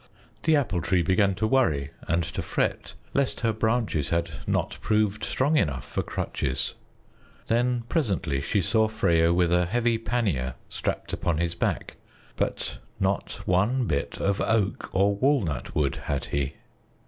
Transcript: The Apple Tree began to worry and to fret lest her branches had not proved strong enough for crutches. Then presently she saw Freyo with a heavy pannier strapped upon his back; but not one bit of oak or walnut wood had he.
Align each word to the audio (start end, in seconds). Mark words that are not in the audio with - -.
The 0.45 0.55
Apple 0.55 0.81
Tree 0.81 1.03
began 1.03 1.35
to 1.35 1.45
worry 1.45 1.91
and 2.07 2.23
to 2.23 2.41
fret 2.41 2.95
lest 3.13 3.41
her 3.41 3.53
branches 3.53 4.09
had 4.09 4.31
not 4.47 4.79
proved 4.81 5.23
strong 5.23 5.57
enough 5.57 5.85
for 5.85 6.01
crutches. 6.01 6.73
Then 7.45 7.83
presently 7.87 8.41
she 8.41 8.63
saw 8.63 8.87
Freyo 8.87 9.31
with 9.31 9.51
a 9.51 9.67
heavy 9.67 9.99
pannier 9.99 10.55
strapped 10.69 11.13
upon 11.13 11.37
his 11.37 11.53
back; 11.53 11.97
but 12.35 12.79
not 12.99 13.41
one 13.47 13.85
bit 13.85 14.17
of 14.19 14.41
oak 14.41 14.89
or 14.91 15.15
walnut 15.15 15.75
wood 15.75 15.97
had 16.07 16.25
he. 16.25 16.55